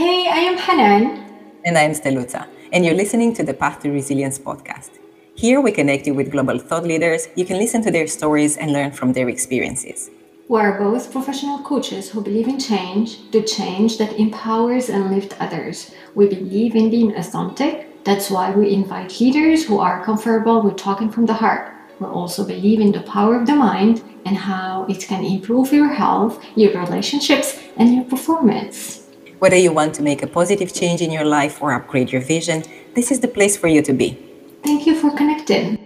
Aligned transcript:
Hey, 0.00 0.28
I 0.30 0.38
am 0.38 0.56
Hanan. 0.56 1.28
And 1.62 1.76
I'm 1.76 1.90
Steluta, 1.90 2.46
and 2.72 2.86
you're 2.86 2.94
listening 2.94 3.34
to 3.34 3.42
the 3.42 3.52
Path 3.52 3.80
to 3.82 3.90
Resilience 3.90 4.38
podcast. 4.38 4.92
Here 5.34 5.60
we 5.60 5.72
connect 5.72 6.06
you 6.06 6.14
with 6.14 6.32
global 6.32 6.58
thought 6.58 6.84
leaders. 6.84 7.28
You 7.36 7.44
can 7.44 7.58
listen 7.58 7.82
to 7.82 7.90
their 7.90 8.06
stories 8.06 8.56
and 8.56 8.72
learn 8.72 8.92
from 8.92 9.12
their 9.12 9.28
experiences. 9.28 10.08
We 10.48 10.58
are 10.58 10.78
both 10.78 11.12
professional 11.12 11.58
coaches 11.58 12.08
who 12.08 12.22
believe 12.22 12.48
in 12.48 12.58
change, 12.58 13.30
the 13.30 13.42
change 13.42 13.98
that 13.98 14.18
empowers 14.18 14.88
and 14.88 15.14
lifts 15.14 15.36
others. 15.38 15.94
We 16.14 16.28
believe 16.28 16.74
in 16.76 16.88
being 16.88 17.14
authentic. 17.14 18.02
That's 18.04 18.30
why 18.30 18.52
we 18.52 18.72
invite 18.72 19.20
leaders 19.20 19.66
who 19.66 19.80
are 19.80 20.02
comfortable 20.02 20.62
with 20.62 20.78
talking 20.78 21.10
from 21.10 21.26
the 21.26 21.34
heart. 21.34 21.74
We 21.98 22.06
also 22.06 22.46
believe 22.46 22.80
in 22.80 22.92
the 22.92 23.02
power 23.02 23.38
of 23.38 23.46
the 23.46 23.54
mind 23.54 24.02
and 24.24 24.38
how 24.38 24.86
it 24.88 25.00
can 25.00 25.22
improve 25.22 25.74
your 25.74 25.92
health, 25.92 26.42
your 26.56 26.72
relationships, 26.72 27.60
and 27.76 27.94
your 27.94 28.04
performance. 28.04 28.99
Whether 29.40 29.56
you 29.56 29.72
want 29.72 29.94
to 29.94 30.02
make 30.02 30.22
a 30.22 30.26
positive 30.26 30.74
change 30.74 31.00
in 31.00 31.10
your 31.10 31.24
life 31.24 31.62
or 31.62 31.72
upgrade 31.72 32.12
your 32.12 32.20
vision, 32.20 32.62
this 32.94 33.10
is 33.10 33.20
the 33.20 33.28
place 33.28 33.56
for 33.56 33.68
you 33.68 33.80
to 33.80 33.94
be. 33.94 34.18
Thank 34.62 34.86
you 34.86 34.94
for 34.94 35.10
connecting. 35.16 35.78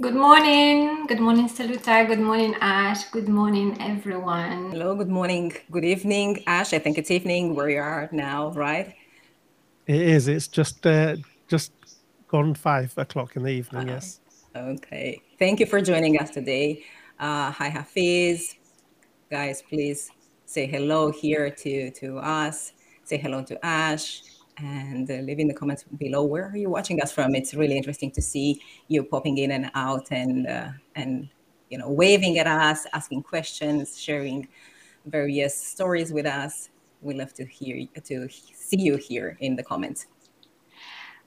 Good 0.00 0.16
morning. 0.16 1.06
Good 1.06 1.20
morning, 1.20 1.48
Steluta. 1.48 2.08
Good 2.08 2.18
morning, 2.18 2.56
Ash. 2.60 3.04
Good 3.10 3.28
morning, 3.28 3.76
everyone. 3.80 4.72
Hello, 4.72 4.96
good 4.96 5.08
morning, 5.08 5.52
good 5.70 5.84
evening, 5.84 6.42
Ash. 6.48 6.72
I 6.72 6.80
think 6.80 6.98
it's 6.98 7.12
evening 7.12 7.54
where 7.54 7.70
you 7.70 7.78
are 7.78 8.08
now, 8.10 8.50
right? 8.54 8.92
It 9.86 10.02
is. 10.02 10.26
It's 10.26 10.48
just 10.48 10.84
uh, 10.84 11.14
just 11.46 11.70
gone 12.26 12.54
five 12.54 12.92
o'clock 12.98 13.36
in 13.36 13.44
the 13.44 13.50
evening. 13.50 13.86
Yes. 13.86 14.18
Okay. 14.54 15.22
Thank 15.38 15.60
you 15.60 15.66
for 15.66 15.80
joining 15.80 16.18
us 16.18 16.30
today. 16.30 16.84
Uh, 17.18 17.50
hi, 17.50 17.68
Hafiz 17.68 18.56
guys, 19.30 19.62
please 19.62 20.10
say 20.44 20.66
hello 20.66 21.12
here 21.12 21.48
to, 21.50 21.90
to 21.92 22.18
us. 22.18 22.72
Say 23.04 23.16
hello 23.16 23.44
to 23.44 23.64
Ash 23.64 24.22
and 24.58 25.08
uh, 25.08 25.14
leave 25.14 25.38
in 25.38 25.46
the 25.46 25.54
comments 25.54 25.84
below 25.98 26.24
where 26.24 26.46
are 26.46 26.56
you 26.56 26.68
watching 26.68 27.00
us 27.00 27.12
from. 27.12 27.36
It's 27.36 27.54
really 27.54 27.76
interesting 27.76 28.10
to 28.12 28.20
see 28.20 28.60
you 28.88 29.04
popping 29.04 29.38
in 29.38 29.52
and 29.52 29.70
out 29.74 30.08
and 30.10 30.48
uh, 30.48 30.70
and 30.96 31.28
you 31.70 31.78
know 31.78 31.88
waving 31.88 32.38
at 32.38 32.48
us, 32.48 32.86
asking 32.92 33.22
questions, 33.22 33.98
sharing 34.00 34.48
various 35.06 35.54
stories 35.54 36.12
with 36.12 36.26
us. 36.26 36.70
We 37.00 37.14
love 37.14 37.32
to 37.34 37.44
hear 37.44 37.86
to 38.04 38.28
see 38.28 38.80
you 38.80 38.96
here 38.96 39.36
in 39.40 39.54
the 39.54 39.62
comments. 39.62 40.06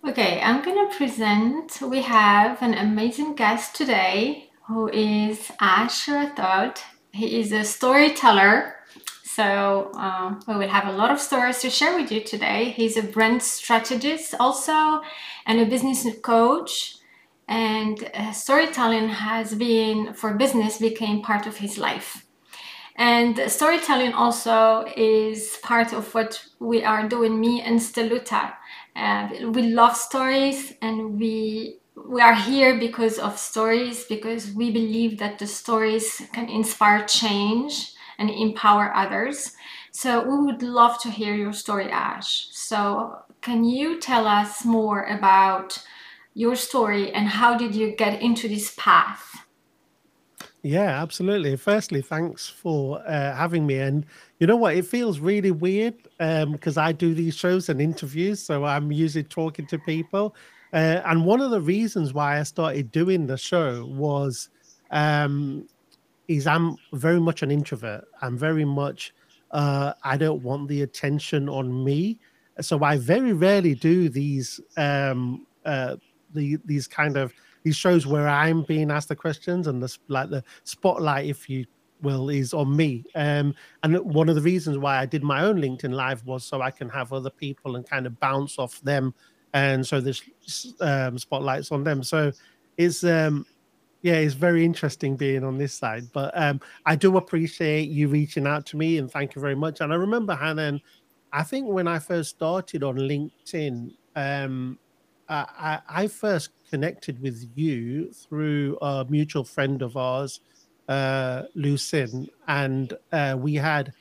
Okay, 0.06 0.42
I'm 0.42 0.62
gonna 0.62 0.90
present. 0.98 1.80
We 1.82 2.02
have 2.02 2.62
an 2.62 2.74
amazing 2.74 3.36
guest 3.36 3.74
today 3.74 4.50
who 4.68 4.90
is 4.90 5.50
Ash 5.62 6.08
Rathod. 6.08 6.78
He 7.14 7.40
is 7.40 7.54
a 7.54 7.64
storyteller. 7.64 8.76
So 9.24 9.92
uh, 9.96 10.36
we 10.46 10.58
will 10.58 10.68
have 10.68 10.88
a 10.90 10.92
lot 10.92 11.10
of 11.10 11.22
stories 11.22 11.60
to 11.62 11.70
share 11.70 11.96
with 11.96 12.12
you 12.12 12.20
today. 12.20 12.72
He's 12.72 12.98
a 12.98 13.02
brand 13.02 13.42
strategist 13.42 14.36
also 14.42 15.00
and 15.46 15.62
a 15.62 15.66
business 15.66 16.06
coach. 16.22 16.98
And 17.48 18.12
uh, 18.14 18.34
storytelling 18.34 19.08
has 19.08 19.56
been 19.56 20.14
for 20.16 20.34
business 20.34 20.80
became 20.80 21.22
part 21.22 21.48
of 21.48 21.56
his 21.56 21.78
life. 21.78 22.26
And 22.96 23.40
storytelling 23.48 24.14
also 24.14 24.86
is 24.96 25.58
part 25.64 25.94
of 25.94 26.14
what 26.14 26.46
we 26.60 26.84
are 26.84 27.08
doing, 27.08 27.40
me 27.40 27.62
and 27.62 27.80
Steluta. 27.80 28.54
We 28.96 29.64
love 29.64 29.96
stories 29.96 30.74
and 30.82 31.20
we 31.20 31.80
we 31.96 32.22
are 32.22 32.36
here 32.36 32.80
because 32.80 33.20
of 33.20 33.38
stories 33.38 34.04
because 34.06 34.52
we 34.52 34.72
believe 34.72 35.20
that 35.20 35.40
the 35.40 35.48
stories 35.48 36.22
can 36.34 36.50
inspire 36.50 37.06
change 37.06 37.94
and 38.18 38.30
empower 38.30 38.94
others. 38.96 39.54
So 39.92 40.24
we 40.24 40.46
would 40.46 40.64
love 40.64 41.00
to 41.02 41.12
hear 41.12 41.36
your 41.36 41.54
story 41.54 41.90
ash. 41.90 42.48
So 42.52 43.20
can 43.42 43.64
you 43.64 44.00
tell 44.00 44.28
us 44.28 44.66
more 44.66 45.04
about 45.04 45.78
your 46.34 46.56
story 46.56 47.12
and 47.12 47.28
how 47.28 47.58
did 47.58 47.76
you 47.76 47.96
get 47.96 48.22
into 48.22 48.48
this 48.48 48.74
path 48.78 49.46
yeah 50.64 51.02
absolutely. 51.02 51.56
Firstly 51.58 52.02
thanks 52.02 52.50
for 52.50 53.00
uh, 53.06 53.36
having 53.36 53.68
me. 53.68 53.80
And 53.80 54.06
you 54.40 54.48
know 54.48 54.56
what? 54.56 54.76
It 54.76 54.86
feels 54.86 55.20
really 55.20 55.52
weird 55.52 55.96
because 56.18 56.78
um, 56.78 56.84
i 56.84 56.92
do 56.92 57.14
these 57.14 57.36
shows 57.36 57.70
and 57.70 57.82
interviews 57.82 58.42
so 58.42 58.64
i'm 58.64 58.92
usually 58.92 59.24
talking 59.24 59.68
to 59.68 59.78
people. 59.80 60.36
Uh, 60.74 61.02
and 61.06 61.24
one 61.24 61.40
of 61.40 61.52
the 61.52 61.62
reasons 61.62 62.14
why 62.16 62.40
I 62.40 62.44
started 62.44 62.92
doing 62.92 63.28
the 63.28 63.38
show 63.38 63.86
was 63.86 64.50
um, 64.90 65.68
is 66.28 66.48
I'm 66.48 66.78
very 66.94 67.20
much 67.20 67.44
an 67.44 67.52
introvert. 67.52 68.06
I'm 68.24 68.38
very 68.38 68.66
much 68.66 69.14
uh, 69.52 69.94
I 70.04 70.18
don't 70.18 70.42
want 70.42 70.68
the 70.68 70.82
attention 70.82 71.48
on 71.48 71.84
me, 71.84 72.18
so 72.60 72.84
I 72.84 72.98
very 72.98 73.34
rarely 73.34 73.76
do 73.76 74.10
these 74.10 74.60
um, 74.76 75.46
uh, 75.64 75.98
the 76.34 76.58
these 76.66 76.88
kind 76.88 77.18
of 77.18 77.32
these 77.64 77.76
shows 77.76 78.06
where 78.06 78.28
I'm 78.28 78.64
being 78.64 78.92
asked 78.92 79.10
the 79.10 79.16
questions 79.16 79.68
and 79.68 79.82
the 79.82 79.98
like 80.08 80.30
the 80.30 80.44
spotlight, 80.64 81.28
if 81.28 81.50
you 81.50 81.66
will, 82.02 82.30
is 82.30 82.54
on 82.54 82.76
me. 82.76 83.06
Um, 83.16 83.56
and 83.84 83.98
one 84.00 84.30
of 84.30 84.36
the 84.36 84.42
reasons 84.42 84.78
why 84.78 85.00
I 85.00 85.06
did 85.06 85.24
my 85.24 85.44
own 85.44 85.58
LinkedIn 85.58 85.94
live 85.94 86.26
was 86.26 86.44
so 86.44 86.62
I 86.62 86.72
can 86.72 86.90
have 86.90 87.14
other 87.14 87.30
people 87.30 87.76
and 87.76 87.88
kind 87.88 88.06
of 88.06 88.20
bounce 88.20 88.60
off 88.60 88.82
them 88.82 89.14
and 89.54 89.86
so 89.86 90.02
this 90.02 90.22
um, 90.82 91.18
spotlights 91.18 91.72
on 91.72 91.84
them. 91.84 92.04
So 92.04 92.32
it's 92.78 93.04
um, 93.04 93.46
yeah, 94.02 94.16
it's 94.16 94.34
very 94.34 94.66
interesting 94.66 95.16
being 95.16 95.44
on 95.44 95.58
this 95.58 95.74
side. 95.74 96.12
But 96.12 96.32
um, 96.36 96.60
I 96.86 96.96
do 96.96 97.18
appreciate 97.18 97.90
you 97.90 98.08
reaching 98.10 98.48
out 98.48 98.66
to 98.68 98.78
me 98.78 98.98
and 98.98 99.10
thank 99.10 99.36
you 99.36 99.42
very 99.42 99.56
much. 99.56 99.80
And 99.80 99.94
I 99.94 99.96
remember 99.96 100.36
Hanan, 100.36 100.82
I 101.32 101.44
think 101.44 101.68
when 101.68 101.88
I 101.88 102.00
first 102.00 102.32
started 102.32 102.84
on 102.84 102.98
LinkedIn, 102.98 103.92
um, 104.16 104.78
I, 105.30 105.80
I, 105.88 106.08
first 106.08 106.50
connected 106.74 107.22
with 107.22 107.48
you 107.54 108.12
through 108.12 108.76
a 108.82 109.06
mutual 109.08 109.44
friend 109.44 109.84
of 109.84 109.96
ours, 109.96 110.40
uh, 110.90 111.44
Lucin, 111.56 112.28
and 112.48 112.94
uh, 113.12 113.36
we 113.38 113.54
had 113.54 113.94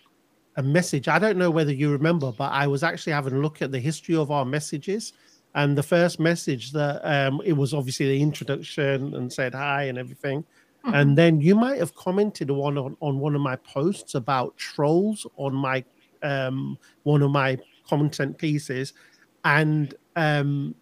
a 0.57 0.63
message. 0.63 1.07
I 1.07 1.19
don't 1.19 1.37
know 1.37 1.51
whether 1.51 1.71
you 1.71 1.93
remember, 1.93 2.33
but 2.33 2.51
I 2.51 2.67
was 2.67 2.83
actually 2.83 3.13
having 3.13 3.35
a 3.35 3.41
look 3.41 3.61
at 3.61 3.73
the 3.73 3.79
history 3.79 4.17
of 4.17 4.31
our 4.31 4.47
messages 4.47 5.13
and 5.55 5.77
the 5.77 5.83
first 5.83 6.19
message 6.19 6.73
that 6.73 6.97
um, 7.05 7.43
it 7.45 7.53
was 7.53 7.75
obviously 7.75 8.07
the 8.07 8.23
introduction 8.23 9.15
and 9.17 9.31
said 9.31 9.53
hi 9.53 9.83
and 9.83 9.99
everything. 9.99 10.41
Mm-hmm. 10.41 10.95
And 10.95 11.19
then 11.19 11.43
you 11.43 11.55
might 11.55 11.79
have 11.79 11.95
commented 11.95 12.51
one 12.51 12.79
on, 12.79 12.97
on 13.01 13.19
one 13.19 13.35
of 13.35 13.43
my 13.43 13.57
posts 13.57 14.15
about 14.15 14.57
trolls 14.57 15.27
on 15.37 15.55
my 15.55 15.85
um, 16.23 16.79
one 17.03 17.21
of 17.21 17.31
my 17.31 17.59
content 17.87 18.39
pieces, 18.39 18.95
and 19.45 19.95
um, 20.17 20.75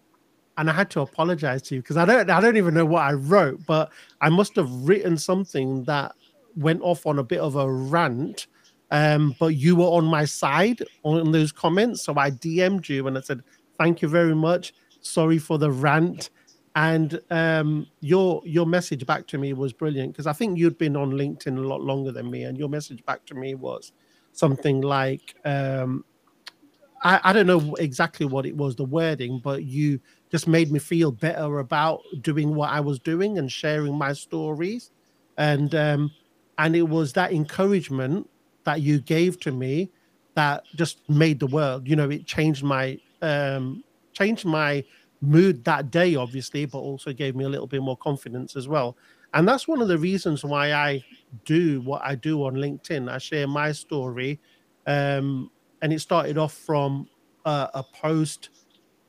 and 0.57 0.69
I 0.69 0.73
had 0.73 0.89
to 0.91 1.01
apologize 1.01 1.61
to 1.63 1.75
you 1.75 1.81
because 1.81 1.97
I 1.97 2.05
don't 2.05 2.29
I 2.29 2.39
don't 2.41 2.57
even 2.57 2.73
know 2.73 2.85
what 2.85 3.03
I 3.03 3.13
wrote, 3.13 3.65
but 3.65 3.91
I 4.19 4.29
must 4.29 4.55
have 4.55 4.69
written 4.71 5.17
something 5.17 5.83
that 5.85 6.13
went 6.55 6.81
off 6.81 7.05
on 7.05 7.19
a 7.19 7.23
bit 7.23 7.39
of 7.39 7.55
a 7.55 7.71
rant. 7.71 8.47
Um, 8.91 9.35
but 9.39 9.55
you 9.55 9.77
were 9.77 9.85
on 9.85 10.03
my 10.03 10.25
side 10.25 10.83
on 11.03 11.31
those 11.31 11.51
comments, 11.53 12.03
so 12.03 12.13
I 12.17 12.29
DM'd 12.29 12.89
you 12.89 13.07
and 13.07 13.17
I 13.17 13.21
said, 13.21 13.41
Thank 13.77 14.01
you 14.01 14.09
very 14.09 14.35
much. 14.35 14.73
Sorry 14.99 15.37
for 15.37 15.57
the 15.57 15.71
rant. 15.71 16.29
And 16.75 17.19
um, 17.31 17.87
your 18.01 18.41
your 18.45 18.65
message 18.65 19.05
back 19.05 19.27
to 19.27 19.37
me 19.37 19.53
was 19.53 19.73
brilliant 19.73 20.13
because 20.13 20.27
I 20.27 20.33
think 20.33 20.57
you'd 20.57 20.77
been 20.77 20.95
on 20.95 21.11
LinkedIn 21.11 21.57
a 21.57 21.67
lot 21.67 21.81
longer 21.81 22.11
than 22.11 22.29
me, 22.29 22.43
and 22.43 22.57
your 22.57 22.69
message 22.69 23.03
back 23.05 23.25
to 23.27 23.35
me 23.35 23.55
was 23.55 23.91
something 24.33 24.81
like 24.81 25.35
um, 25.43 26.05
I, 27.03 27.19
I 27.23 27.33
don't 27.33 27.47
know 27.47 27.75
exactly 27.75 28.25
what 28.25 28.45
it 28.45 28.55
was, 28.55 28.75
the 28.75 28.85
wording, 28.85 29.39
but 29.43 29.63
you 29.63 29.99
just 30.31 30.47
made 30.47 30.71
me 30.71 30.79
feel 30.79 31.11
better 31.11 31.59
about 31.59 32.01
doing 32.21 32.55
what 32.55 32.69
I 32.69 32.79
was 32.79 32.99
doing 32.99 33.37
and 33.37 33.51
sharing 33.51 33.97
my 33.97 34.13
stories. 34.13 34.91
And 35.37 35.75
um, 35.75 36.11
and 36.57 36.75
it 36.75 36.87
was 36.87 37.13
that 37.13 37.33
encouragement 37.33 38.29
that 38.63 38.81
you 38.81 38.99
gave 38.99 39.39
to 39.41 39.51
me 39.51 39.89
that 40.35 40.63
just 40.75 41.07
made 41.09 41.39
the 41.39 41.47
world. 41.47 41.87
You 41.87 41.95
know, 41.95 42.09
it 42.09 42.25
changed 42.25 42.63
my 42.63 42.99
um, 43.21 43.83
changed 44.13 44.45
my 44.45 44.83
mood 45.21 45.63
that 45.65 45.91
day, 45.91 46.15
obviously, 46.15 46.65
but 46.65 46.79
also 46.79 47.13
gave 47.13 47.35
me 47.35 47.45
a 47.45 47.49
little 47.49 47.67
bit 47.67 47.81
more 47.81 47.97
confidence 47.97 48.55
as 48.55 48.67
well. 48.67 48.97
And 49.33 49.47
that's 49.47 49.67
one 49.67 49.81
of 49.81 49.87
the 49.87 49.97
reasons 49.97 50.43
why 50.43 50.73
I 50.73 51.03
do 51.45 51.81
what 51.81 52.01
I 52.03 52.15
do 52.15 52.43
on 52.45 52.55
LinkedIn. 52.55 53.09
I 53.09 53.17
share 53.17 53.47
my 53.47 53.71
story. 53.71 54.39
Um, 54.87 55.51
and 55.81 55.93
it 55.93 55.99
started 55.99 56.37
off 56.37 56.53
from 56.53 57.07
a, 57.45 57.69
a 57.75 57.83
post 57.83 58.49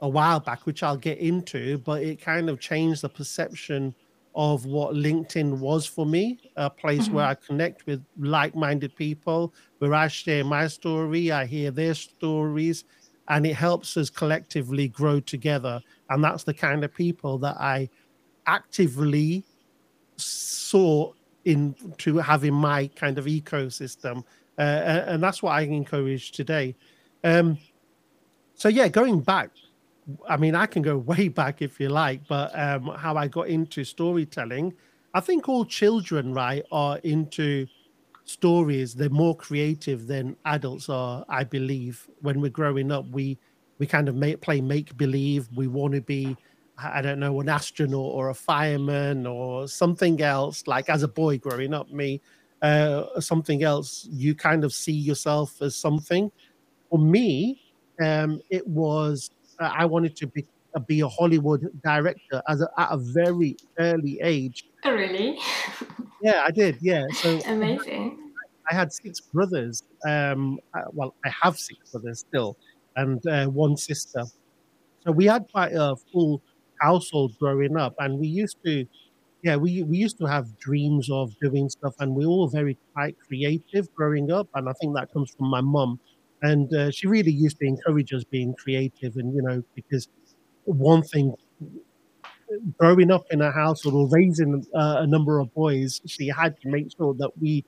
a 0.03 0.09
while 0.09 0.41
back, 0.41 0.67
which 0.67 0.83
I'll 0.83 0.97
get 0.97 1.19
into, 1.19 1.79
but 1.79 2.03
it 2.03 2.21
kind 2.21 2.51
of 2.51 2.61
changed 2.61 3.03
the 3.03 3.09
perception 3.09 3.95
of 4.35 4.67
what 4.67 4.95
LinkedIn 4.95 5.59
was 5.59 5.87
for 5.87 6.07
me 6.07 6.39
a 6.57 6.69
place 6.69 7.05
mm-hmm. 7.05 7.15
where 7.15 7.27
I 7.27 7.35
connect 7.35 7.87
with 7.87 8.05
like 8.19 8.55
minded 8.55 8.97
people, 8.97 9.55
where 9.79 9.95
I 9.95 10.09
share 10.09 10.45
my 10.45 10.67
story, 10.67 11.31
I 11.31 11.47
hear 11.47 11.71
their 11.71 11.95
stories, 11.95 12.85
and 13.29 13.47
it 13.47 13.55
helps 13.55 13.97
us 13.97 14.11
collectively 14.11 14.89
grow 14.89 15.21
together. 15.21 15.81
And 16.11 16.25
that's 16.25 16.45
the 16.45 16.55
kind 16.55 16.85
of 16.85 16.93
people 16.93 17.39
that 17.39 17.57
I 17.59 17.89
actively 18.47 19.45
saw 20.17 21.13
into 21.45 22.19
having 22.19 22.55
my 22.55 22.89
kind 22.97 23.19
of 23.19 23.27
ecosystem, 23.27 24.25
uh, 24.59 24.63
and 25.07 25.23
that's 25.23 25.43
what 25.43 25.53
I 25.53 25.63
encourage 25.63 26.33
today. 26.33 26.75
Um, 27.23 27.59
so 28.55 28.69
yeah, 28.69 28.89
going 28.89 29.21
back, 29.21 29.51
I 30.29 30.37
mean, 30.37 30.55
I 30.55 30.67
can 30.67 30.83
go 30.83 30.97
way 31.13 31.29
back 31.29 31.63
if 31.63 31.81
you 31.81 31.89
like, 31.89 32.27
but 32.29 32.57
um, 32.59 32.87
how 32.97 33.17
I 33.17 33.29
got 33.29 33.49
into 33.49 33.85
storytelling, 33.85 34.75
I 35.15 35.21
think 35.21 35.49
all 35.49 35.65
children, 35.65 36.33
right, 36.33 36.65
are 36.73 36.99
into 36.99 37.67
stories. 38.25 38.95
They're 38.95 39.11
more 39.11 39.37
creative 39.37 40.07
than 40.07 40.37
adults 40.45 40.89
are, 40.89 41.25
I 41.29 41.45
believe. 41.45 42.09
When 42.21 42.41
we're 42.41 42.51
growing 42.51 42.91
up, 42.91 43.07
we 43.11 43.39
we 43.79 43.87
kind 43.87 44.09
of 44.09 44.15
make, 44.15 44.41
play 44.41 44.61
make 44.61 44.97
believe. 44.97 45.49
We 45.55 45.67
want 45.67 45.95
to 45.95 46.01
be, 46.01 46.37
I 46.79 47.03
don't 47.03 47.19
know, 47.19 47.41
an 47.41 47.49
astronaut 47.49 48.13
or 48.15 48.31
a 48.31 48.35
fireman 48.35 49.27
or 49.27 49.67
something 49.67 50.23
else. 50.23 50.67
Like 50.67 50.89
as 50.89 51.03
a 51.03 51.09
boy 51.09 51.39
growing 51.39 51.75
up, 51.75 51.91
me, 51.91 52.21
uh, 52.63 53.21
something 53.21 53.65
else. 53.65 54.07
You 54.11 54.35
kind 54.35 54.65
of 54.65 54.73
see 54.73 54.93
yourself 54.93 55.61
as 55.61 55.75
something. 55.75 56.31
For 56.91 56.99
me, 56.99 57.61
um, 58.01 58.41
it 58.51 58.67
was 58.67 59.31
I 59.63 59.85
wanted 59.85 60.17
to 60.17 60.27
be 60.27 60.47
uh, 60.75 60.81
be 60.81 61.01
a 61.01 61.09
Hollywood 61.09 61.69
director 61.85 62.43
as 62.49 62.63
a, 62.63 62.69
at 62.79 62.89
a 62.91 62.97
very 62.97 63.57
early 63.79 64.19
age. 64.23 64.65
Oh, 64.85 64.93
really? 64.93 65.39
yeah, 66.23 66.45
I 66.47 66.51
did. 66.51 66.79
Yeah, 66.81 67.07
so 67.15 67.41
amazing. 67.47 68.33
I, 68.71 68.75
I 68.75 68.79
had 68.79 68.93
six 68.93 69.21
brothers. 69.21 69.83
Um, 70.07 70.59
I, 70.75 70.83
well, 70.93 71.15
I 71.25 71.33
have 71.43 71.59
six 71.59 71.91
brothers 71.91 72.21
still, 72.21 72.57
and 72.97 73.25
uh, 73.27 73.47
one 73.47 73.77
sister. 73.77 74.25
So 75.05 75.13
we 75.13 75.27
had 75.27 75.47
quite 75.53 75.73
a 75.73 75.97
full 76.13 76.43
household 76.81 77.37
growing 77.39 77.77
up, 77.77 77.95
and 77.99 78.19
we 78.19 78.29
used 78.29 78.57
to, 78.65 78.87
yeah, 79.43 79.57
we 79.57 79.83
we 79.83 79.99
used 79.99 80.19
to 80.19 80.27
have 80.27 80.59
dreams 80.59 81.11
of 81.11 81.35
doing 81.41 81.69
stuff, 81.69 81.95
and 81.99 82.15
we 82.15 82.25
were 82.25 82.33
all 82.33 82.49
very 82.49 82.79
quite 82.95 83.17
creative 83.27 83.93
growing 83.95 84.33
up, 84.33 84.49
and 84.55 84.69
I 84.69 84.73
think 84.81 84.95
that 84.97 85.13
comes 85.13 85.31
from 85.33 85.49
my 85.51 85.61
mum 85.61 86.01
and 86.43 86.75
uh, 86.75 86.91
she 86.91 87.07
really 87.07 87.33
used 87.33 87.59
to 87.59 87.67
encourage 87.67 88.13
us 88.13 88.25
being 88.25 88.55
creative 88.55 89.17
and 89.17 89.35
you 89.35 89.43
know 89.43 89.63
because 89.75 90.09
one 90.65 91.03
thing 91.03 91.35
growing 92.79 93.11
up 93.11 93.25
in 93.31 93.41
a 93.41 93.51
household 93.51 93.95
or 93.95 94.09
raising 94.09 94.65
uh, 94.75 94.97
a 94.99 95.07
number 95.07 95.39
of 95.39 95.53
boys 95.55 96.01
she 96.07 96.29
had 96.29 96.61
to 96.61 96.69
make 96.69 96.89
sure 96.97 97.15
that 97.15 97.31
we 97.41 97.65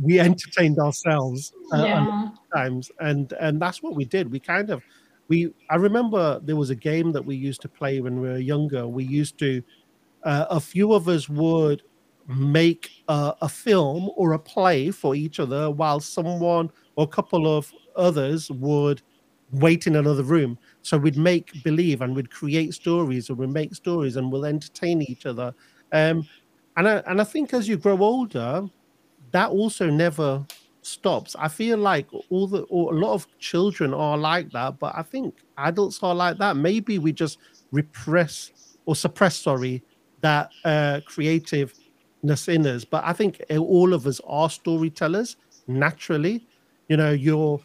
we 0.00 0.20
entertained 0.20 0.78
ourselves 0.78 1.52
uh, 1.72 1.82
yeah. 1.84 2.28
times. 2.54 2.90
And 3.00 3.32
and 3.40 3.60
that's 3.60 3.82
what 3.82 3.94
we 3.94 4.04
did. 4.04 4.30
We 4.30 4.40
kind 4.40 4.70
of 4.70 4.82
we 5.28 5.52
i 5.70 5.74
remember 5.74 6.38
there 6.44 6.54
was 6.54 6.70
a 6.70 6.74
game 6.76 7.10
that 7.10 7.24
we 7.24 7.34
used 7.34 7.60
to 7.62 7.68
play 7.68 8.00
when 8.00 8.20
we 8.20 8.28
were 8.28 8.38
younger. 8.38 8.86
We 8.86 9.04
used 9.04 9.38
to 9.38 9.62
uh, 10.24 10.46
a 10.50 10.60
few 10.60 10.92
of 10.92 11.08
us 11.08 11.28
would 11.28 11.82
make 12.28 12.90
a, 13.08 13.34
a 13.40 13.48
film 13.48 14.10
or 14.16 14.32
a 14.32 14.38
play 14.38 14.90
for 14.90 15.14
each 15.14 15.38
other 15.38 15.70
while 15.70 16.00
someone 16.00 16.70
or 16.96 17.04
a 17.04 17.08
couple 17.08 17.56
of 17.56 17.72
others 17.94 18.50
would 18.50 19.02
wait 19.52 19.86
in 19.86 19.96
another 19.96 20.22
room. 20.22 20.58
So 20.82 20.98
we'd 20.98 21.16
make 21.16 21.62
believe 21.62 22.02
and 22.02 22.14
we'd 22.14 22.30
create 22.30 22.74
stories 22.74 23.30
or 23.30 23.34
we'd 23.34 23.50
make 23.50 23.74
stories 23.74 24.16
and 24.16 24.30
we'll 24.30 24.44
entertain 24.44 25.02
each 25.02 25.26
other. 25.26 25.54
Um, 25.92 26.26
and 26.76 26.88
I, 26.88 26.96
and 27.06 27.20
I 27.20 27.24
think 27.24 27.54
as 27.54 27.68
you 27.68 27.76
grow 27.76 27.98
older, 28.02 28.68
that 29.30 29.50
also 29.50 29.88
never 29.88 30.44
stops. 30.82 31.34
I 31.38 31.48
feel 31.48 31.78
like 31.78 32.06
all 32.30 32.46
the 32.46 32.62
or 32.62 32.94
a 32.94 32.98
lot 32.98 33.12
of 33.12 33.26
children 33.38 33.92
are 33.92 34.16
like 34.16 34.50
that, 34.52 34.78
but 34.78 34.94
I 34.96 35.02
think 35.02 35.34
adults 35.58 36.00
are 36.02 36.14
like 36.14 36.38
that. 36.38 36.56
Maybe 36.56 36.98
we 36.98 37.12
just 37.12 37.38
repress 37.72 38.76
or 38.86 38.94
suppress, 38.94 39.36
sorry, 39.36 39.82
that 40.20 40.50
uh, 40.64 41.00
creativeness 41.04 42.48
in 42.48 42.66
us. 42.66 42.84
But 42.84 43.04
I 43.04 43.12
think 43.12 43.42
all 43.50 43.94
of 43.94 44.06
us 44.06 44.20
are 44.26 44.48
storytellers 44.48 45.36
naturally. 45.66 46.46
You 46.88 46.96
know, 46.96 47.12
you're 47.12 47.60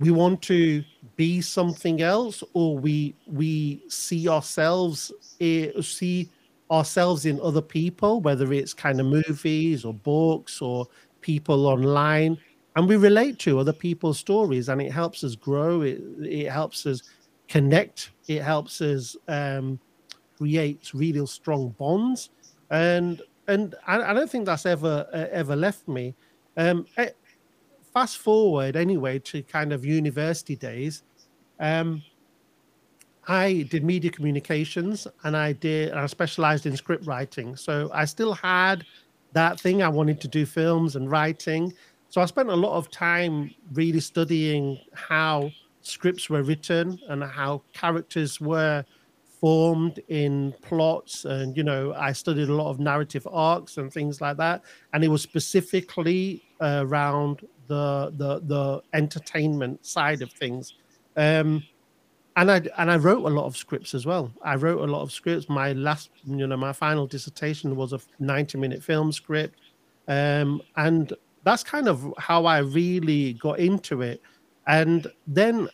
we 0.00 0.10
want 0.10 0.42
to 0.42 0.82
be 1.16 1.40
something 1.40 2.02
else 2.02 2.42
or 2.54 2.76
we 2.78 3.14
we 3.26 3.82
see 3.88 4.28
ourselves 4.28 5.12
eh, 5.40 5.70
see 5.80 6.28
ourselves 6.70 7.26
in 7.26 7.40
other 7.40 7.62
people 7.62 8.20
whether 8.20 8.52
it's 8.52 8.74
kind 8.74 8.98
of 8.98 9.06
movies 9.06 9.84
or 9.84 9.94
books 9.94 10.60
or 10.62 10.86
people 11.20 11.66
online 11.66 12.36
and 12.74 12.88
we 12.88 12.96
relate 12.96 13.38
to 13.38 13.58
other 13.58 13.72
people's 13.72 14.18
stories 14.18 14.68
and 14.70 14.80
it 14.82 14.90
helps 14.90 15.22
us 15.22 15.36
grow 15.36 15.82
it, 15.82 16.00
it 16.22 16.50
helps 16.50 16.86
us 16.86 17.02
connect 17.48 18.10
it 18.28 18.42
helps 18.42 18.80
us 18.80 19.16
um, 19.28 19.78
create 20.38 20.92
really 20.94 21.24
strong 21.26 21.68
bonds 21.78 22.30
and 22.70 23.22
and 23.48 23.74
I, 23.86 24.10
I 24.10 24.14
don't 24.14 24.30
think 24.30 24.46
that's 24.46 24.66
ever 24.66 25.06
uh, 25.12 25.26
ever 25.30 25.56
left 25.56 25.88
me. 25.88 26.14
Um, 26.56 26.86
eh, 26.96 27.10
fast 27.92 28.18
forward 28.18 28.76
anyway 28.76 29.18
to 29.20 29.42
kind 29.42 29.72
of 29.72 29.84
university 29.84 30.56
days, 30.56 31.02
um, 31.60 32.02
I 33.28 33.66
did 33.70 33.84
media 33.84 34.10
communications 34.10 35.06
and 35.22 35.36
I 35.36 35.52
did 35.52 35.92
I 35.92 36.06
specialized 36.06 36.66
in 36.66 36.76
script 36.76 37.06
writing. 37.06 37.54
So 37.56 37.90
I 37.92 38.04
still 38.04 38.32
had 38.32 38.84
that 39.32 39.60
thing. 39.60 39.82
I 39.82 39.88
wanted 39.88 40.20
to 40.22 40.28
do 40.28 40.44
films 40.44 40.96
and 40.96 41.10
writing. 41.10 41.72
So 42.08 42.20
I 42.20 42.26
spent 42.26 42.48
a 42.50 42.56
lot 42.56 42.76
of 42.76 42.90
time 42.90 43.54
really 43.72 44.00
studying 44.00 44.78
how 44.92 45.50
scripts 45.82 46.28
were 46.28 46.42
written 46.42 46.98
and 47.08 47.22
how 47.22 47.62
characters 47.72 48.40
were 48.40 48.84
formed 49.40 50.00
in 50.08 50.54
plots 50.62 51.24
and 51.24 51.56
you 51.56 51.64
know 51.64 51.92
i 51.94 52.12
studied 52.12 52.48
a 52.48 52.54
lot 52.54 52.70
of 52.70 52.78
narrative 52.78 53.26
arcs 53.28 53.76
and 53.76 53.92
things 53.92 54.20
like 54.20 54.36
that 54.36 54.62
and 54.92 55.02
it 55.02 55.08
was 55.08 55.20
specifically 55.20 56.44
uh, 56.60 56.84
around 56.86 57.44
the 57.72 58.12
the 58.16 58.40
the 58.54 58.82
entertainment 58.92 59.84
side 59.84 60.20
of 60.22 60.30
things. 60.30 60.74
Um, 61.16 61.64
and 62.36 62.50
I 62.50 62.62
and 62.78 62.90
I 62.90 62.96
wrote 62.96 63.24
a 63.24 63.34
lot 63.38 63.46
of 63.46 63.56
scripts 63.56 63.94
as 63.94 64.04
well. 64.04 64.30
I 64.42 64.56
wrote 64.56 64.80
a 64.80 64.92
lot 64.92 65.02
of 65.02 65.12
scripts. 65.12 65.48
My 65.48 65.72
last, 65.72 66.10
you 66.24 66.46
know, 66.46 66.56
my 66.56 66.72
final 66.72 67.06
dissertation 67.06 67.76
was 67.76 67.92
a 67.92 68.00
90 68.18 68.58
minute 68.58 68.82
film 68.82 69.12
script, 69.12 69.58
um, 70.08 70.60
and 70.76 71.12
that's 71.44 71.62
kind 71.62 71.88
of 71.88 72.12
how 72.18 72.44
I 72.44 72.58
really 72.58 73.34
got 73.34 73.58
into 73.58 74.02
it. 74.02 74.20
And 74.66 75.06
then 75.26 75.68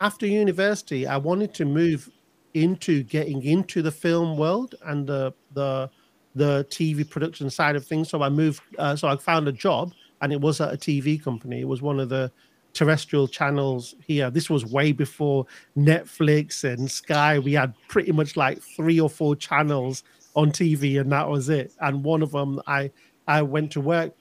after 0.00 0.26
university, 0.26 1.06
I 1.06 1.16
wanted 1.16 1.54
to 1.54 1.64
move 1.64 2.10
into 2.54 3.02
getting 3.04 3.42
into 3.44 3.82
the 3.82 3.92
film 3.92 4.36
world 4.36 4.74
and 4.86 5.06
the 5.06 5.32
the 5.54 5.90
the 6.34 6.66
TV 6.70 7.08
production 7.08 7.50
side 7.50 7.76
of 7.76 7.84
things. 7.84 8.08
So 8.08 8.22
I 8.22 8.28
moved. 8.28 8.62
Uh, 8.78 8.96
so 8.96 9.08
I 9.08 9.16
found 9.16 9.46
a 9.48 9.52
job 9.52 9.92
and 10.20 10.32
it 10.32 10.40
was 10.40 10.60
at 10.60 10.72
a 10.72 10.76
TV 10.76 11.22
company. 11.22 11.60
It 11.60 11.68
was 11.68 11.82
one 11.82 12.00
of 12.00 12.08
the 12.08 12.30
terrestrial 12.74 13.26
channels 13.26 13.94
here. 14.06 14.30
This 14.30 14.50
was 14.50 14.64
way 14.64 14.92
before 14.92 15.46
Netflix 15.76 16.64
and 16.64 16.90
Sky. 16.90 17.38
We 17.38 17.52
had 17.52 17.74
pretty 17.88 18.12
much 18.12 18.36
like 18.36 18.60
three 18.62 19.00
or 19.00 19.10
four 19.10 19.36
channels 19.36 20.04
on 20.34 20.52
TV, 20.52 21.00
and 21.00 21.10
that 21.12 21.28
was 21.28 21.48
it. 21.48 21.72
And 21.80 22.04
one 22.04 22.22
of 22.22 22.32
them 22.32 22.60
I 22.66 22.90
I 23.26 23.42
went 23.42 23.72
to 23.72 23.80
work 23.80 24.14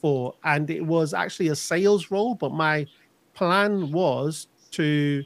for, 0.00 0.34
and 0.44 0.68
it 0.70 0.84
was 0.84 1.14
actually 1.14 1.48
a 1.48 1.56
sales 1.56 2.10
role. 2.10 2.34
But 2.34 2.52
my 2.52 2.86
plan 3.34 3.90
was 3.90 4.48
to 4.72 5.24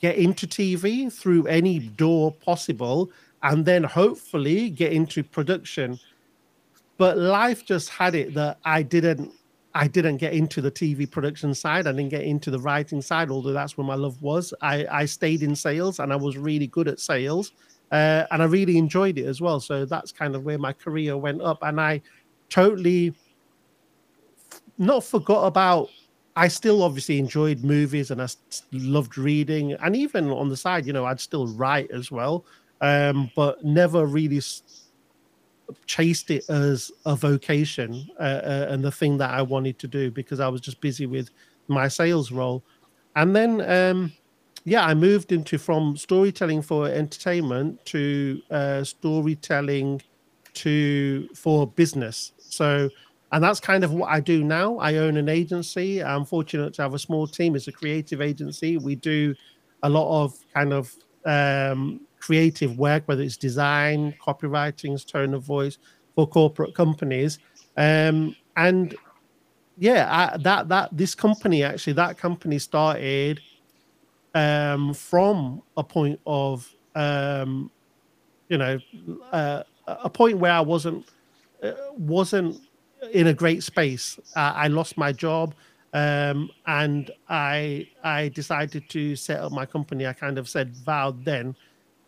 get 0.00 0.16
into 0.16 0.46
TV 0.46 1.12
through 1.12 1.46
any 1.46 1.78
door 1.78 2.32
possible, 2.32 3.10
and 3.42 3.64
then 3.64 3.84
hopefully 3.84 4.70
get 4.70 4.92
into 4.92 5.22
production. 5.22 5.98
But 6.98 7.16
life 7.16 7.64
just 7.64 7.88
had 7.88 8.14
it 8.14 8.34
that 8.34 8.58
I 8.64 8.82
didn't 8.82 9.32
I 9.74 9.86
didn't 9.86 10.16
get 10.16 10.32
into 10.32 10.60
the 10.60 10.70
TV 10.70 11.10
production 11.10 11.54
side. 11.54 11.86
I 11.86 11.92
didn't 11.92 12.08
get 12.08 12.22
into 12.22 12.50
the 12.50 12.58
writing 12.58 13.02
side, 13.02 13.30
although 13.30 13.52
that's 13.52 13.76
where 13.76 13.86
my 13.86 13.94
love 13.94 14.20
was. 14.22 14.54
I, 14.60 14.86
I 14.90 15.04
stayed 15.04 15.42
in 15.42 15.54
sales 15.54 15.98
and 15.98 16.12
I 16.12 16.16
was 16.16 16.36
really 16.36 16.66
good 16.66 16.88
at 16.88 17.00
sales. 17.00 17.52
Uh, 17.90 18.24
and 18.30 18.42
I 18.42 18.46
really 18.46 18.76
enjoyed 18.76 19.18
it 19.18 19.24
as 19.24 19.40
well. 19.40 19.60
So 19.60 19.84
that's 19.84 20.12
kind 20.12 20.34
of 20.34 20.44
where 20.44 20.58
my 20.58 20.72
career 20.72 21.16
went 21.16 21.40
up. 21.42 21.58
And 21.62 21.80
I 21.80 22.02
totally 22.48 23.14
not 24.78 25.04
forgot 25.04 25.44
about. 25.44 25.90
I 26.36 26.46
still 26.46 26.82
obviously 26.84 27.18
enjoyed 27.18 27.64
movies 27.64 28.12
and 28.12 28.22
I 28.22 28.28
loved 28.70 29.18
reading, 29.18 29.72
and 29.72 29.96
even 29.96 30.30
on 30.30 30.48
the 30.48 30.56
side, 30.56 30.86
you 30.86 30.92
know, 30.92 31.04
I'd 31.04 31.18
still 31.18 31.48
write 31.48 31.90
as 31.90 32.12
well, 32.12 32.44
um, 32.80 33.28
but 33.34 33.64
never 33.64 34.06
really 34.06 34.40
chased 35.86 36.30
it 36.30 36.48
as 36.48 36.90
a 37.04 37.14
vocation 37.14 38.08
uh, 38.18 38.22
uh, 38.22 38.66
and 38.70 38.82
the 38.82 38.90
thing 38.90 39.18
that 39.18 39.30
I 39.30 39.42
wanted 39.42 39.78
to 39.80 39.88
do 39.88 40.10
because 40.10 40.40
I 40.40 40.48
was 40.48 40.60
just 40.60 40.80
busy 40.80 41.06
with 41.06 41.30
my 41.68 41.88
sales 41.88 42.32
role. 42.32 42.62
And 43.16 43.34
then, 43.34 43.60
um, 43.70 44.12
yeah, 44.64 44.84
I 44.84 44.94
moved 44.94 45.32
into 45.32 45.58
from 45.58 45.96
storytelling 45.96 46.62
for 46.62 46.88
entertainment 46.88 47.84
to 47.86 48.40
uh, 48.50 48.84
storytelling 48.84 50.02
to 50.54 51.28
for 51.34 51.66
business. 51.66 52.32
So, 52.38 52.88
and 53.32 53.44
that's 53.44 53.60
kind 53.60 53.84
of 53.84 53.92
what 53.92 54.10
I 54.10 54.20
do 54.20 54.44
now. 54.44 54.78
I 54.78 54.96
own 54.96 55.16
an 55.16 55.28
agency. 55.28 56.02
I'm 56.02 56.24
fortunate 56.24 56.74
to 56.74 56.82
have 56.82 56.94
a 56.94 56.98
small 56.98 57.26
team. 57.26 57.56
It's 57.56 57.68
a 57.68 57.72
creative 57.72 58.22
agency. 58.22 58.78
We 58.78 58.94
do 58.94 59.34
a 59.82 59.88
lot 59.88 60.24
of 60.24 60.34
kind 60.54 60.72
of 60.72 60.94
um, 61.24 62.00
creative 62.20 62.78
work, 62.78 63.02
whether 63.06 63.22
it's 63.22 63.36
design, 63.36 64.14
copywriting, 64.20 65.04
tone 65.06 65.34
of 65.34 65.42
voice, 65.42 65.78
for 66.14 66.26
corporate 66.26 66.74
companies. 66.74 67.38
Um, 67.76 68.34
and 68.56 68.94
yeah, 69.78 70.08
I, 70.10 70.36
that 70.38 70.68
that 70.68 70.88
this 70.92 71.14
company 71.14 71.62
actually 71.62 71.92
that 71.94 72.18
company 72.18 72.58
started 72.58 73.40
um, 74.34 74.92
from 74.92 75.62
a 75.76 75.84
point 75.84 76.18
of 76.26 76.68
um, 76.94 77.70
you 78.48 78.58
know 78.58 78.78
uh, 79.30 79.62
a 79.86 80.10
point 80.10 80.38
where 80.38 80.52
I 80.52 80.60
wasn't 80.60 81.06
uh, 81.62 81.72
wasn't 81.96 82.60
in 83.12 83.28
a 83.28 83.34
great 83.34 83.62
space. 83.62 84.18
Uh, 84.34 84.52
I 84.54 84.66
lost 84.66 84.96
my 84.96 85.12
job, 85.12 85.54
um, 85.92 86.50
and 86.66 87.10
I 87.28 87.88
I 88.02 88.28
decided 88.30 88.88
to 88.90 89.14
set 89.14 89.40
up 89.40 89.52
my 89.52 89.66
company. 89.66 90.06
I 90.06 90.12
kind 90.12 90.38
of 90.38 90.48
said 90.48 90.74
vowed 90.76 91.24
then, 91.24 91.54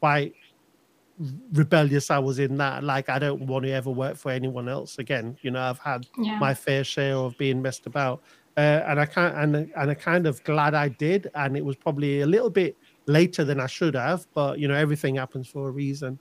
quite 0.01 0.35
rebellious 1.53 2.11
I 2.11 2.19
was 2.19 2.39
in 2.39 2.57
that. 2.57 2.83
Like 2.83 3.09
I 3.09 3.19
don't 3.19 3.43
want 3.47 3.65
to 3.67 3.71
ever 3.73 3.91
work 3.91 4.17
for 4.17 4.31
anyone 4.31 4.69
else 4.69 4.99
again. 4.99 5.37
You 5.43 5.51
know, 5.51 5.61
I've 5.61 5.79
had 5.79 6.07
Yeah. 6.19 6.39
my 6.39 6.55
fair 6.55 6.83
share 6.85 7.17
of 7.17 7.37
being 7.39 7.61
messed 7.63 7.87
about, 7.87 8.23
uh, 8.57 8.61
and 8.87 8.99
I 8.99 9.07
can't 9.07 9.37
and 9.37 9.71
and 9.77 9.91
I 9.91 9.95
kind 9.95 10.27
of 10.27 10.43
glad 10.45 10.75
I 10.75 10.89
did. 10.89 11.31
And 11.35 11.57
it 11.57 11.65
was 11.65 11.77
probably 11.77 12.23
a 12.23 12.27
little 12.27 12.51
bit 12.51 12.77
later 13.07 13.45
than 13.45 13.61
I 13.61 13.67
should 13.67 13.95
have, 13.95 14.27
but 14.35 14.59
you 14.59 14.69
know, 14.69 14.75
everything 14.75 15.17
happens 15.17 15.47
for 15.49 15.69
a 15.69 15.71
reason. 15.71 16.19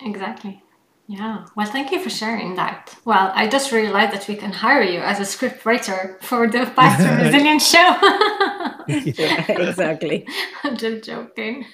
Exactly. 0.00 0.62
Yeah. 1.08 1.46
Well, 1.54 1.66
thank 1.70 1.92
you 1.92 2.00
for 2.02 2.10
sharing 2.10 2.56
that. 2.56 2.96
Well, 3.04 3.30
I 3.34 3.46
just 3.46 3.70
realized 3.70 4.12
that 4.12 4.26
we 4.26 4.34
can 4.34 4.50
hire 4.52 4.82
you 4.82 4.98
as 4.98 5.20
a 5.20 5.24
script 5.24 5.64
writer 5.64 6.18
for 6.20 6.48
the 6.48 6.66
Path 6.76 6.98
to 6.98 7.24
Resilience 7.24 7.68
show. 7.68 7.96
Yeah, 8.88 9.44
exactly. 9.50 10.24
I'm 10.62 10.76
just 10.76 11.02
joking. 11.04 11.64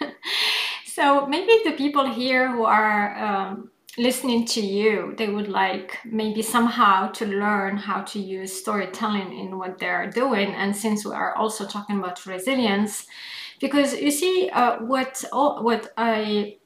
So 0.95 1.27
maybe 1.27 1.63
the 1.65 1.73
people 1.73 2.07
here 2.07 2.51
who 2.53 2.65
are 2.65 3.17
um, 3.17 3.71
listening 3.97 4.45
to 4.49 4.61
you, 4.61 5.15
they 5.17 5.29
would 5.29 5.49
like 5.49 5.99
maybe 6.05 6.43
somehow 6.43 7.09
to 7.13 7.25
learn 7.25 7.79
how 7.79 8.03
to 8.03 8.19
use 8.19 8.53
storytelling 8.53 9.39
in 9.39 9.57
what 9.57 9.79
they're 9.79 10.11
doing. 10.11 10.53
And 10.55 10.77
since 10.77 11.07
we 11.07 11.13
are 11.13 11.35
also 11.35 11.67
talking 11.67 11.99
about 11.99 12.27
resilience, 12.27 13.07
because 13.59 13.99
you 13.99 14.11
see, 14.11 14.51
uh, 14.53 14.81
what 14.81 15.25
what 15.33 15.95
I 15.97 16.57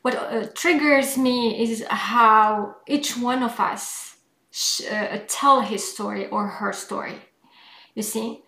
what 0.00 0.14
uh, 0.14 0.46
triggers 0.54 1.18
me 1.18 1.60
is 1.62 1.84
how 1.90 2.76
each 2.86 3.18
one 3.18 3.42
of 3.42 3.60
us 3.60 4.16
sh- 4.50 4.86
uh, 4.90 5.18
tell 5.28 5.60
his 5.60 5.86
story 5.92 6.26
or 6.28 6.46
her 6.46 6.72
story. 6.72 7.16
You 7.94 8.02
see, 8.02 8.44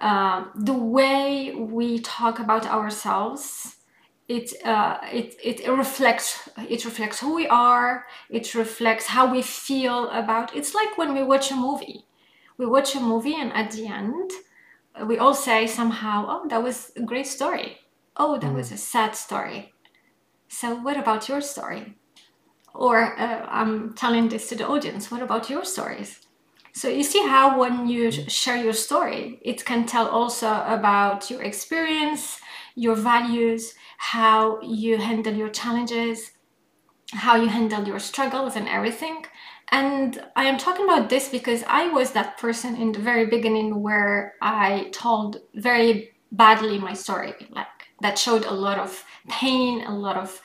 um, 0.00 0.50
the 0.56 0.74
way 0.74 1.54
we 1.54 2.00
talk 2.00 2.40
about 2.40 2.66
ourselves, 2.66 3.76
it, 4.28 4.52
uh, 4.64 4.98
it 5.12 5.36
it 5.42 5.68
reflects 5.70 6.48
it 6.68 6.84
reflects 6.84 7.20
who 7.20 7.34
we 7.34 7.46
are. 7.48 8.06
It 8.30 8.54
reflects 8.54 9.06
how 9.06 9.30
we 9.30 9.42
feel 9.42 10.08
about. 10.10 10.56
It's 10.56 10.74
like 10.74 10.96
when 10.96 11.14
we 11.14 11.22
watch 11.22 11.50
a 11.50 11.56
movie. 11.56 12.06
We 12.56 12.66
watch 12.66 12.94
a 12.94 13.00
movie, 13.00 13.34
and 13.34 13.52
at 13.52 13.72
the 13.72 13.86
end, 13.86 14.30
we 15.06 15.18
all 15.18 15.34
say 15.34 15.66
somehow, 15.66 16.26
"Oh, 16.28 16.48
that 16.48 16.62
was 16.62 16.92
a 16.96 17.02
great 17.02 17.26
story." 17.26 17.78
Oh, 18.16 18.38
that 18.38 18.54
was 18.54 18.72
a 18.72 18.76
sad 18.76 19.14
story. 19.16 19.74
So, 20.48 20.74
what 20.76 20.96
about 20.96 21.28
your 21.28 21.40
story? 21.40 21.96
Or 22.74 23.18
uh, 23.18 23.46
I'm 23.48 23.94
telling 23.94 24.28
this 24.28 24.48
to 24.48 24.56
the 24.56 24.66
audience. 24.68 25.10
What 25.10 25.22
about 25.22 25.50
your 25.50 25.64
stories? 25.64 26.20
So 26.74 26.88
you 26.88 27.04
see 27.04 27.20
how 27.20 27.58
when 27.58 27.88
you 27.88 28.10
sh- 28.10 28.30
share 28.32 28.56
your 28.56 28.72
story, 28.72 29.38
it 29.42 29.64
can 29.64 29.86
tell 29.86 30.08
also 30.08 30.48
about 30.66 31.30
your 31.30 31.42
experience, 31.42 32.40
your 32.74 32.96
values, 32.96 33.74
how 33.98 34.60
you 34.60 34.98
handle 34.98 35.34
your 35.34 35.48
challenges, 35.48 36.32
how 37.12 37.36
you 37.36 37.48
handle 37.48 37.86
your 37.86 37.98
struggles 37.98 38.56
and 38.56 38.68
everything. 38.68 39.24
And 39.70 40.22
I 40.36 40.44
am 40.44 40.58
talking 40.58 40.84
about 40.84 41.08
this 41.08 41.28
because 41.28 41.64
I 41.66 41.88
was 41.88 42.12
that 42.12 42.38
person 42.38 42.76
in 42.76 42.92
the 42.92 42.98
very 42.98 43.26
beginning 43.26 43.82
where 43.82 44.34
I 44.42 44.90
told 44.92 45.40
very 45.54 46.10
badly 46.32 46.78
my 46.78 46.92
story, 46.92 47.34
like 47.50 47.66
that 48.00 48.18
showed 48.18 48.44
a 48.44 48.52
lot 48.52 48.78
of 48.78 49.04
pain, 49.28 49.84
a 49.86 49.94
lot 49.96 50.16
of 50.16 50.40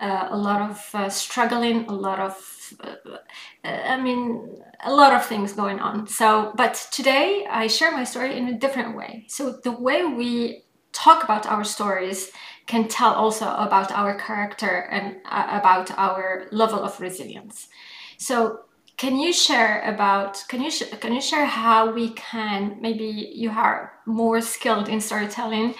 uh, 0.00 0.28
a 0.30 0.36
lot 0.36 0.70
of 0.70 0.90
uh, 0.92 1.08
struggling, 1.08 1.86
a 1.86 1.92
lot 1.92 2.18
of 2.18 2.74
uh, 2.82 2.96
uh, 3.64 3.68
I 3.68 4.00
mean, 4.00 4.62
a 4.82 4.92
lot 4.92 5.12
of 5.12 5.24
things 5.24 5.52
going 5.52 5.78
on. 5.78 6.06
So, 6.08 6.52
but 6.56 6.88
today 6.92 7.46
I 7.48 7.68
share 7.68 7.92
my 7.92 8.04
story 8.04 8.36
in 8.36 8.48
a 8.48 8.58
different 8.58 8.96
way. 8.96 9.24
So, 9.28 9.60
the 9.62 9.72
way 9.72 10.04
we 10.04 10.64
talk 10.94 11.24
about 11.24 11.46
our 11.46 11.64
stories 11.64 12.30
can 12.66 12.88
tell 12.88 13.12
also 13.12 13.46
about 13.46 13.92
our 13.92 14.14
character 14.14 14.88
and 14.90 15.16
uh, 15.26 15.46
about 15.60 15.90
our 15.98 16.46
level 16.50 16.82
of 16.82 16.98
resilience. 17.00 17.68
So, 18.16 18.60
can 18.96 19.18
you 19.18 19.32
share 19.32 19.82
about 19.82 20.44
can 20.48 20.62
you 20.62 20.70
sh- 20.70 20.94
can 21.00 21.12
you 21.12 21.20
share 21.20 21.44
how 21.44 21.90
we 21.90 22.10
can 22.10 22.76
maybe 22.80 23.32
you 23.34 23.50
are 23.50 23.92
more 24.06 24.40
skilled 24.40 24.88
in 24.88 25.00
storytelling 25.00 25.74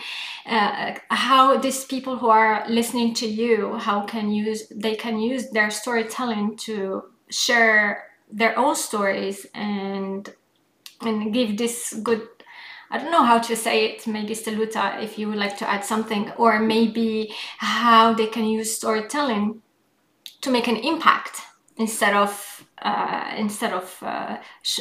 uh, 0.47 0.95
how 1.11 1.57
these 1.57 1.85
people 1.85 2.19
who 2.19 2.29
are 2.29 2.65
listening 2.69 3.15
to 3.15 3.27
you 3.27 3.77
how 3.79 4.01
can 4.03 4.33
use 4.33 4.67
they 4.75 4.97
can 4.97 5.21
use 5.21 5.51
their 5.51 5.71
storytelling 5.71 6.57
to 6.57 7.05
share 7.31 8.05
their 8.33 8.59
own 8.59 8.75
stories 8.75 9.47
and 9.55 10.35
and 11.01 11.33
give 11.33 11.57
this 11.57 11.95
good 12.03 12.27
I 12.91 12.99
don't 12.99 13.11
know 13.11 13.25
how 13.25 13.39
to 13.39 13.57
say 13.57 13.87
it. 13.87 14.07
Maybe 14.07 14.35
Steluta, 14.35 15.03
if 15.03 15.19
you 15.19 15.29
would 15.29 15.39
like 15.39 15.57
to 15.59 15.69
add 15.69 15.85
something, 15.85 16.31
or 16.37 16.59
maybe 16.61 17.35
how 17.59 18.13
they 18.13 18.27
can 18.27 18.45
use 18.45 18.77
storytelling 18.77 19.63
to 20.43 20.51
make 20.51 20.69
an 20.69 20.77
impact 20.77 21.41
instead 21.77 22.15
of 22.15 22.67
uh, 22.83 23.33
instead 23.37 23.73
of 23.73 23.97
uh, 24.03 24.37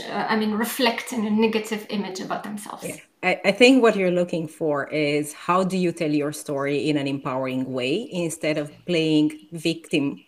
uh, 0.10 0.26
I 0.30 0.36
mean 0.36 0.52
reflecting 0.52 1.26
a 1.26 1.30
negative 1.30 1.86
image 1.90 2.20
about 2.20 2.44
themselves. 2.44 2.86
Yeah. 2.86 2.98
I 3.46 3.54
think 3.54 3.82
what 3.82 3.96
you're 3.96 4.12
looking 4.12 4.50
for 4.50 4.90
is 4.90 5.32
how 5.32 5.64
do 5.64 5.78
you 5.78 5.94
tell 5.94 6.12
your 6.12 6.34
story 6.34 6.90
in 6.90 6.98
an 6.98 7.08
empowering 7.08 7.72
way 7.72 8.10
instead 8.12 8.58
of 8.58 8.70
playing 8.86 9.48
victim 9.54 10.20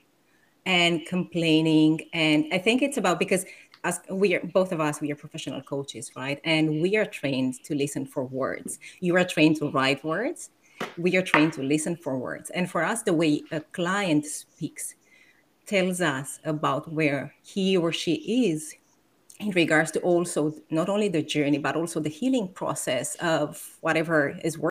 and 0.65 1.05
complaining. 1.05 2.08
And 2.13 2.46
I 2.51 2.58
think 2.58 2.82
it's 2.82 2.98
about 2.98 3.20
because 3.20 3.46
as 3.86 4.01
we 4.10 4.36
are 4.36 4.42
both 4.42 4.72
of 4.72 4.82
us, 4.82 5.00
we 5.00 5.12
are 5.12 5.15
professional 5.15 5.62
coaches, 5.62 6.12
right? 6.15 6.42
And 6.44 6.82
we 6.82 6.98
are 6.98 7.06
trained 7.06 7.63
to 7.65 7.75
listen 7.75 8.06
for 8.06 8.25
words. 8.25 8.80
You 9.00 9.15
are 9.15 9.24
trained 9.24 9.58
to 9.58 9.70
write 9.70 10.04
words. 10.04 10.50
We 10.98 11.15
are 11.15 11.22
trained 11.22 11.54
to 11.54 11.62
listen 11.63 11.96
for 11.96 12.18
words. 12.18 12.50
And 12.50 12.70
for 12.70 12.84
us, 12.84 13.04
the 13.04 13.13
way 13.13 13.44
a 13.51 13.62
client 13.62 14.25
speaks 14.25 14.96
tells 15.68 16.01
us 16.01 16.39
about 16.44 16.92
where 16.92 17.34
he 17.44 17.77
or 17.77 17.92
she 17.92 18.15
is 18.50 18.75
in 19.39 19.51
regards 19.51 19.92
to 19.92 20.00
also 20.00 20.54
not 20.70 20.88
only 20.89 21.10
the 21.10 21.22
journey 21.22 21.58
but 21.58 21.75
also 21.75 22.00
the 22.00 22.10
healing 22.10 22.48
process 22.54 23.15
of 23.15 23.77
whatever 23.82 24.38
is 24.44 24.58